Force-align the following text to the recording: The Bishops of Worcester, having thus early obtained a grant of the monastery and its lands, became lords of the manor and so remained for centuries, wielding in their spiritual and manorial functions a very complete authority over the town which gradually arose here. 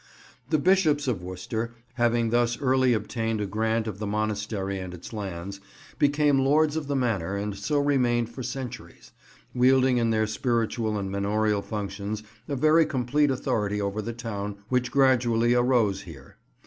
The 0.49 0.57
Bishops 0.57 1.07
of 1.07 1.21
Worcester, 1.21 1.75
having 1.93 2.31
thus 2.31 2.59
early 2.59 2.93
obtained 2.93 3.39
a 3.39 3.45
grant 3.45 3.85
of 3.85 3.99
the 3.99 4.07
monastery 4.07 4.79
and 4.79 4.95
its 4.95 5.13
lands, 5.13 5.61
became 5.99 6.39
lords 6.43 6.75
of 6.75 6.87
the 6.87 6.95
manor 6.95 7.35
and 7.37 7.55
so 7.55 7.77
remained 7.79 8.27
for 8.31 8.41
centuries, 8.41 9.11
wielding 9.53 9.97
in 9.97 10.09
their 10.09 10.25
spiritual 10.25 10.97
and 10.97 11.11
manorial 11.11 11.61
functions 11.61 12.23
a 12.47 12.55
very 12.55 12.87
complete 12.87 13.29
authority 13.29 13.79
over 13.79 14.01
the 14.01 14.11
town 14.11 14.55
which 14.69 14.89
gradually 14.89 15.53
arose 15.53 16.01
here. 16.01 16.37